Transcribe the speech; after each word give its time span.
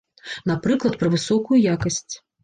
Напрыклад, 0.51 0.95
пра 1.03 1.11
высокую 1.15 1.59
якасць. 1.75 2.13